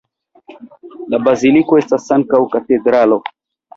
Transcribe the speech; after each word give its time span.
La 1.13 1.19
baziliko 1.27 1.79
estas 1.81 2.09
ankaŭ 2.17 2.41
katedralo. 2.57 3.21